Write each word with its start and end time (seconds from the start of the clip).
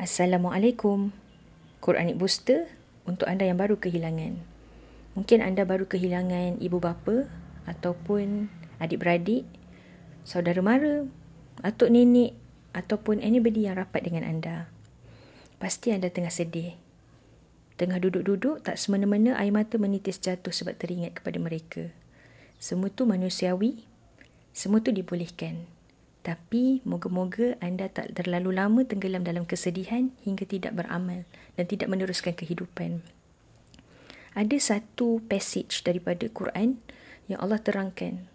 Assalamualaikum. 0.00 1.12
Quranic 1.84 2.16
Booster 2.16 2.72
untuk 3.04 3.28
anda 3.28 3.44
yang 3.44 3.60
baru 3.60 3.76
kehilangan. 3.76 4.40
Mungkin 5.12 5.44
anda 5.44 5.68
baru 5.68 5.84
kehilangan 5.92 6.56
ibu 6.56 6.80
bapa 6.80 7.28
ataupun 7.68 8.48
adik-beradik, 8.80 9.44
saudara 10.24 10.64
mara, 10.64 11.04
atuk 11.60 11.92
nenek 11.92 12.32
ataupun 12.72 13.20
anybody 13.20 13.68
yang 13.68 13.76
rapat 13.76 14.08
dengan 14.08 14.24
anda. 14.24 14.72
Pasti 15.60 15.92
anda 15.92 16.08
tengah 16.08 16.32
sedih. 16.32 16.80
Tengah 17.76 18.00
duduk-duduk 18.00 18.64
tak 18.64 18.80
semena-mena 18.80 19.36
air 19.36 19.52
mata 19.52 19.76
menitis 19.76 20.16
jatuh 20.16 20.48
sebab 20.48 20.80
teringat 20.80 21.20
kepada 21.20 21.36
mereka. 21.36 21.92
Semua 22.56 22.88
tu 22.88 23.04
manusiawi, 23.04 23.84
semua 24.56 24.80
tu 24.80 24.96
dibolehkan. 24.96 25.68
Tapi 26.20 26.84
moga-moga 26.84 27.56
anda 27.64 27.88
tak 27.88 28.12
terlalu 28.12 28.52
lama 28.52 28.84
tenggelam 28.84 29.24
dalam 29.24 29.48
kesedihan 29.48 30.12
hingga 30.20 30.44
tidak 30.44 30.76
beramal 30.76 31.24
dan 31.56 31.64
tidak 31.64 31.88
meneruskan 31.88 32.36
kehidupan. 32.36 33.00
Ada 34.36 34.56
satu 34.60 35.24
passage 35.26 35.80
daripada 35.82 36.28
Quran 36.28 36.78
yang 37.26 37.40
Allah 37.40 37.58
terangkan 37.58 38.30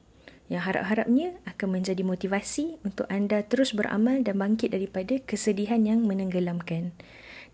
yang 0.45 0.61
harap-harapnya 0.61 1.41
akan 1.49 1.81
menjadi 1.81 2.05
motivasi 2.05 2.77
untuk 2.85 3.09
anda 3.09 3.41
terus 3.41 3.73
beramal 3.73 4.21
dan 4.21 4.37
bangkit 4.37 4.77
daripada 4.77 5.17
kesedihan 5.25 5.81
yang 5.81 6.05
menenggelamkan. 6.05 6.93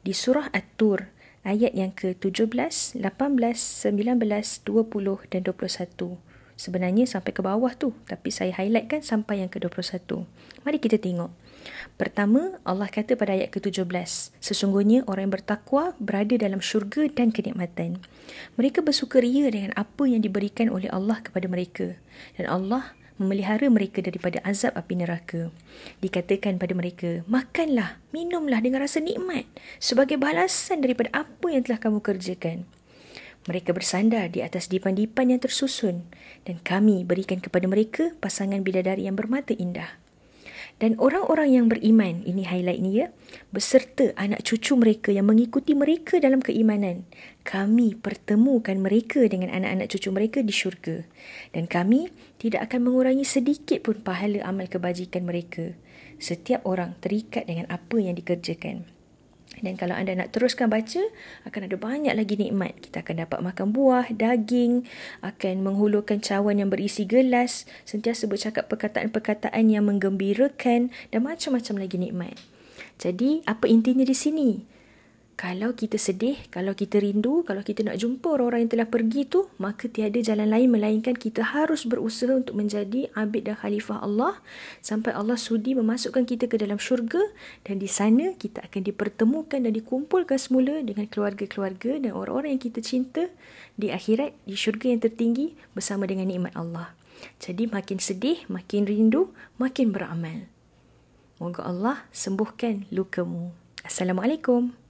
Di 0.04 0.12
surah 0.12 0.52
At-Tur 0.52 1.08
ayat 1.48 1.72
yang 1.72 1.96
ke-17, 1.96 3.00
18, 3.00 3.00
19, 3.00 4.20
20 4.68 5.32
dan 5.32 5.42
21 5.48 6.31
sebenarnya 6.62 7.10
sampai 7.10 7.34
ke 7.34 7.42
bawah 7.42 7.74
tu 7.74 7.98
tapi 8.06 8.30
saya 8.30 8.54
highlightkan 8.54 9.02
sampai 9.02 9.42
yang 9.42 9.50
ke-21. 9.50 10.06
Mari 10.62 10.78
kita 10.78 11.02
tengok. 11.02 11.34
Pertama, 11.98 12.58
Allah 12.66 12.90
kata 12.90 13.14
pada 13.14 13.38
ayat 13.38 13.54
ke-17, 13.54 13.86
sesungguhnya 14.42 15.06
orang 15.06 15.30
yang 15.30 15.36
bertakwa 15.38 15.94
berada 16.02 16.34
dalam 16.34 16.58
syurga 16.58 17.06
dan 17.10 17.30
kenikmatan. 17.30 18.02
Mereka 18.58 18.82
bersukaria 18.82 19.50
dengan 19.54 19.74
apa 19.78 20.10
yang 20.10 20.22
diberikan 20.26 20.74
oleh 20.74 20.90
Allah 20.90 21.22
kepada 21.22 21.46
mereka 21.46 21.94
dan 22.38 22.50
Allah 22.50 22.98
memelihara 23.22 23.70
mereka 23.70 24.02
daripada 24.02 24.42
azab 24.42 24.74
api 24.74 24.98
neraka. 24.98 25.54
Dikatakan 26.02 26.58
pada 26.58 26.74
mereka, 26.74 27.22
makanlah, 27.30 28.02
minumlah 28.10 28.58
dengan 28.66 28.82
rasa 28.82 28.98
nikmat 28.98 29.46
sebagai 29.78 30.18
balasan 30.18 30.82
daripada 30.82 31.14
apa 31.14 31.48
yang 31.54 31.62
telah 31.62 31.78
kamu 31.78 32.02
kerjakan. 32.02 32.66
Mereka 33.50 33.74
bersandar 33.74 34.30
di 34.30 34.46
atas 34.46 34.70
dipan-dipan 34.70 35.34
yang 35.34 35.42
tersusun 35.42 36.06
dan 36.46 36.62
kami 36.62 37.02
berikan 37.02 37.42
kepada 37.42 37.66
mereka 37.66 38.14
pasangan 38.22 38.62
bidadari 38.62 39.10
yang 39.10 39.18
bermata 39.18 39.58
indah. 39.58 40.02
Dan 40.82 40.98
orang-orang 40.98 41.50
yang 41.54 41.66
beriman, 41.70 42.26
ini 42.26 42.42
highlight 42.42 42.82
ni 42.82 43.06
ya, 43.06 43.14
beserta 43.54 44.18
anak 44.18 44.42
cucu 44.42 44.74
mereka 44.74 45.14
yang 45.14 45.30
mengikuti 45.30 45.78
mereka 45.78 46.18
dalam 46.18 46.42
keimanan, 46.42 47.06
kami 47.46 47.94
pertemukan 47.94 48.78
mereka 48.82 49.22
dengan 49.30 49.54
anak-anak 49.54 49.94
cucu 49.94 50.10
mereka 50.10 50.42
di 50.42 50.50
syurga. 50.50 51.06
Dan 51.54 51.70
kami 51.70 52.10
tidak 52.42 52.66
akan 52.66 52.90
mengurangi 52.90 53.22
sedikit 53.22 53.86
pun 53.86 54.02
pahala 54.02 54.42
amal 54.42 54.66
kebajikan 54.66 55.22
mereka. 55.22 55.78
Setiap 56.18 56.66
orang 56.66 56.98
terikat 56.98 57.46
dengan 57.46 57.70
apa 57.70 58.02
yang 58.02 58.18
dikerjakan. 58.18 59.01
Dan 59.60 59.76
kalau 59.76 59.94
anda 59.94 60.16
nak 60.16 60.32
teruskan 60.32 60.72
baca, 60.72 61.04
akan 61.44 61.62
ada 61.68 61.76
banyak 61.76 62.16
lagi 62.16 62.40
nikmat. 62.40 62.80
Kita 62.80 63.04
akan 63.04 63.28
dapat 63.28 63.40
makan 63.44 63.68
buah, 63.76 64.08
daging, 64.10 64.88
akan 65.20 65.56
menghulurkan 65.60 66.24
cawan 66.24 66.64
yang 66.64 66.72
berisi 66.72 67.04
gelas, 67.04 67.68
sentiasa 67.84 68.32
bercakap 68.32 68.72
perkataan-perkataan 68.72 69.68
yang 69.68 69.86
menggembirakan 69.86 70.90
dan 71.12 71.20
macam-macam 71.22 71.76
lagi 71.78 71.98
nikmat. 72.00 72.36
Jadi, 72.98 73.44
apa 73.44 73.68
intinya 73.68 74.08
di 74.08 74.16
sini? 74.16 74.50
Kalau 75.42 75.74
kita 75.74 75.98
sedih, 75.98 76.38
kalau 76.54 76.78
kita 76.78 77.02
rindu, 77.02 77.42
kalau 77.42 77.66
kita 77.66 77.82
nak 77.82 77.98
jumpa 77.98 78.30
orang-orang 78.30 78.70
yang 78.70 78.78
telah 78.78 78.86
pergi 78.86 79.26
tu, 79.26 79.50
maka 79.58 79.90
tiada 79.90 80.22
jalan 80.22 80.54
lain 80.54 80.70
melainkan 80.70 81.18
kita 81.18 81.42
harus 81.42 81.90
berusaha 81.90 82.30
untuk 82.30 82.54
menjadi 82.54 83.10
abid 83.18 83.50
dan 83.50 83.58
khalifah 83.58 84.06
Allah 84.06 84.38
sampai 84.86 85.18
Allah 85.18 85.42
sudi 85.42 85.74
memasukkan 85.74 86.30
kita 86.30 86.46
ke 86.46 86.62
dalam 86.62 86.78
syurga 86.78 87.18
dan 87.66 87.82
di 87.82 87.90
sana 87.90 88.38
kita 88.38 88.62
akan 88.70 88.86
dipertemukan 88.86 89.66
dan 89.66 89.74
dikumpulkan 89.74 90.38
semula 90.38 90.78
dengan 90.86 91.10
keluarga-keluarga 91.10 91.98
dan 91.98 92.14
orang-orang 92.14 92.54
yang 92.54 92.62
kita 92.62 92.86
cinta 92.86 93.26
di 93.74 93.90
akhirat, 93.90 94.38
di 94.46 94.54
syurga 94.54 94.94
yang 94.94 95.02
tertinggi 95.02 95.58
bersama 95.74 96.06
dengan 96.06 96.30
nikmat 96.30 96.54
Allah. 96.54 96.94
Jadi 97.42 97.66
makin 97.66 97.98
sedih, 97.98 98.46
makin 98.46 98.86
rindu, 98.86 99.34
makin 99.58 99.90
beramal. 99.90 100.46
Moga 101.42 101.66
Allah 101.66 102.06
sembuhkan 102.14 102.86
lukamu. 102.94 103.50
Assalamualaikum. 103.82 104.81